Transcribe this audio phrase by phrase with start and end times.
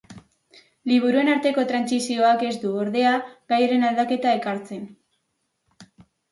[0.91, 3.13] Liburuen arteko trantsizioak ez du, ordea,
[3.55, 4.93] gaiaren aldaketa ekartzen.